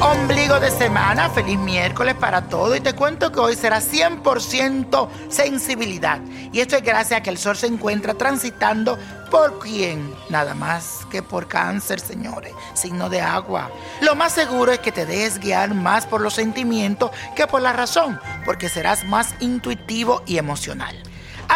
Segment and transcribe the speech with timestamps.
[0.00, 2.74] Ombligo de semana, feliz miércoles para todo.
[2.76, 6.20] Y te cuento que hoy será 100% sensibilidad.
[6.52, 8.98] Y esto es gracias a que el sol se encuentra transitando
[9.30, 13.70] por quién, nada más que por cáncer, señores, signo de agua.
[14.00, 17.72] Lo más seguro es que te dejes guiar más por los sentimientos que por la
[17.72, 20.96] razón, porque serás más intuitivo y emocional.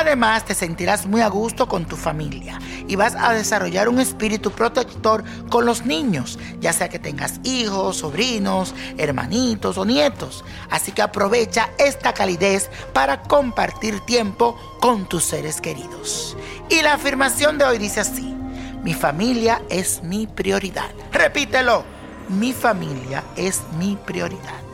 [0.01, 4.53] Además, te sentirás muy a gusto con tu familia y vas a desarrollar un espíritu
[4.53, 10.45] protector con los niños, ya sea que tengas hijos, sobrinos, hermanitos o nietos.
[10.71, 16.37] Así que aprovecha esta calidez para compartir tiempo con tus seres queridos.
[16.71, 18.37] Y la afirmación de hoy dice así,
[18.85, 20.91] mi familia es mi prioridad.
[21.11, 21.83] Repítelo,
[22.29, 24.68] mi familia es mi prioridad.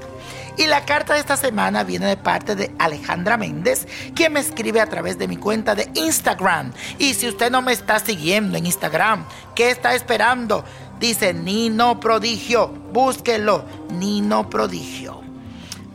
[0.57, 4.81] Y la carta de esta semana viene de parte de Alejandra Méndez, quien me escribe
[4.81, 6.73] a través de mi cuenta de Instagram.
[6.99, 10.65] Y si usted no me está siguiendo en Instagram, ¿qué está esperando?
[11.01, 15.25] Dice Nino Prodigio, búsquelo, Nino Prodigio.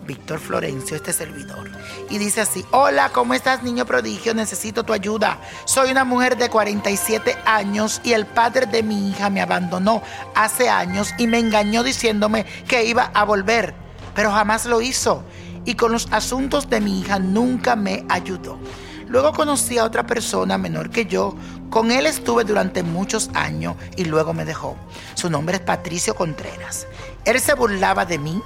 [0.10, 1.70] Víctor Florencio, este servidor.
[2.10, 4.34] Y dice así, hola, ¿cómo estás niño prodigio?
[4.34, 5.40] Necesito tu ayuda.
[5.66, 10.02] Soy una mujer de 47 años y el padre de mi hija me abandonó
[10.34, 13.76] hace años y me engañó diciéndome que iba a volver,
[14.20, 15.24] pero jamás lo hizo.
[15.64, 18.60] Y con los asuntos de mi hija nunca me ayudó.
[19.08, 21.38] Luego conocí a otra persona menor que yo.
[21.70, 24.76] Con él estuve durante muchos años y luego me dejó.
[25.14, 26.86] Su nombre es Patricio Contreras.
[27.24, 28.44] Él se burlaba de mí,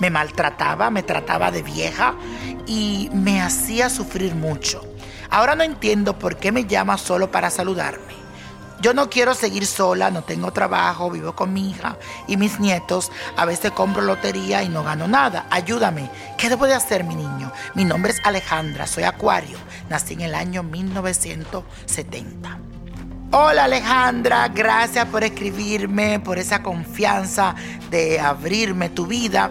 [0.00, 2.14] me maltrataba, me trataba de vieja
[2.66, 4.80] y me hacía sufrir mucho.
[5.28, 8.23] Ahora no entiendo por qué me llama solo para saludarme.
[8.84, 11.96] Yo no quiero seguir sola, no tengo trabajo, vivo con mi hija
[12.26, 13.10] y mis nietos.
[13.34, 15.46] A veces compro lotería y no gano nada.
[15.48, 16.10] Ayúdame.
[16.36, 17.50] ¿Qué debo de hacer, mi niño?
[17.74, 19.56] Mi nombre es Alejandra, soy acuario.
[19.88, 22.58] Nací en el año 1970.
[23.30, 27.54] Hola Alejandra, gracias por escribirme, por esa confianza
[27.90, 29.50] de abrirme tu vida.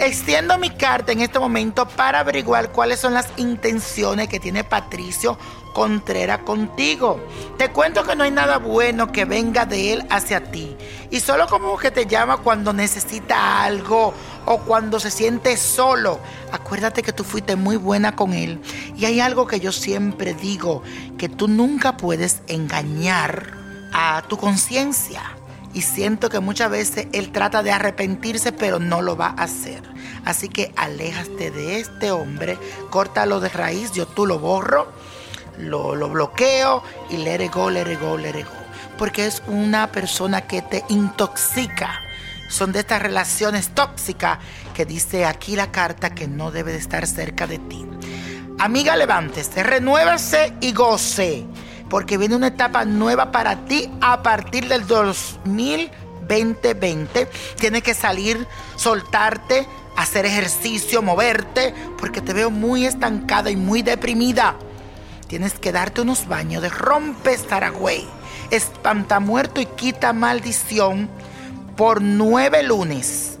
[0.00, 5.36] Extiendo mi carta en este momento para averiguar cuáles son las intenciones que tiene Patricio
[5.72, 7.20] Contreras contigo.
[7.56, 10.76] Te cuento que no hay nada bueno que venga de él hacia ti.
[11.10, 14.14] Y solo como que te llama cuando necesita algo
[14.46, 16.20] o cuando se siente solo.
[16.52, 18.60] Acuérdate que tú fuiste muy buena con él.
[18.96, 20.82] Y hay algo que yo siempre digo,
[21.18, 23.52] que tú nunca puedes engañar
[23.92, 25.37] a tu conciencia.
[25.74, 29.82] Y siento que muchas veces él trata de arrepentirse, pero no lo va a hacer.
[30.24, 32.58] Así que aléjate de este hombre,
[32.90, 34.90] córtalo de raíz, yo tú lo borro,
[35.58, 38.16] lo, lo bloqueo y let it go, let go.
[38.96, 42.00] Porque es una persona que te intoxica
[42.48, 44.38] son de estas relaciones tóxicas
[44.74, 47.86] que dice aquí la carta que no debe de estar cerca de ti.
[48.58, 51.46] Amiga, levántese, renuévase y goce,
[51.88, 57.28] porque viene una etapa nueva para ti a partir del 2020.
[57.58, 58.46] Tienes que salir,
[58.76, 64.54] soltarte, hacer ejercicio, moverte, porque te veo muy estancada y muy deprimida.
[65.26, 68.06] Tienes que darte unos baños de rompe Saragüey,
[68.50, 71.10] espanta muerto y quita maldición
[71.76, 73.38] por nueve lunes.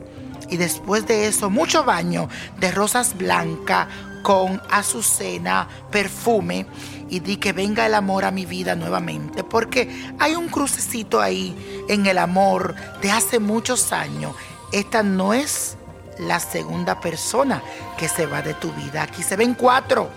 [0.50, 2.28] Y después de eso, mucho baño
[2.58, 3.88] de rosas blancas
[4.22, 6.66] con azucena, perfume.
[7.10, 9.44] Y di que venga el amor a mi vida nuevamente.
[9.44, 14.34] Porque hay un crucecito ahí en el amor de hace muchos años.
[14.72, 15.76] Esta no es
[16.18, 17.62] la segunda persona
[17.96, 19.02] que se va de tu vida.
[19.02, 20.10] Aquí se ven cuatro.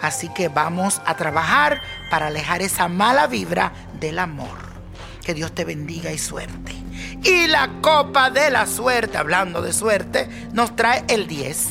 [0.00, 4.66] Así que vamos a trabajar para alejar esa mala vibra del amor.
[5.24, 6.72] Que Dios te bendiga y suerte.
[7.24, 11.68] Y la copa de la suerte, hablando de suerte, nos trae el 10,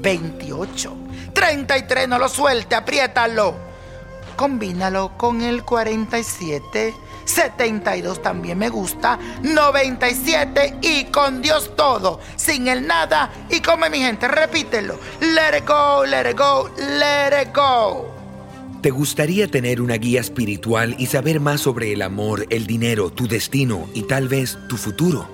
[0.00, 0.96] 28,
[1.34, 3.63] 33, no lo suelte, apriétalo.
[4.36, 6.94] Combínalo con el 47,
[7.24, 13.98] 72 también me gusta, 97 y con Dios todo, sin el nada y come mi
[13.98, 14.98] gente, repítelo.
[15.20, 18.12] Let it go, let it go, let it go.
[18.82, 23.26] ¿Te gustaría tener una guía espiritual y saber más sobre el amor, el dinero, tu
[23.26, 25.33] destino y tal vez tu futuro?